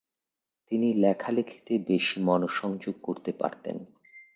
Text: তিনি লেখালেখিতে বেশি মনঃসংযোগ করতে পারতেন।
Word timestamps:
তিনি 0.71 0.93
লেখালেখিতে 0.93 1.73
বেশি 1.87 2.17
মনঃসংযোগ 2.21 2.95
করতে 3.01 3.31
পারতেন। 3.31 3.77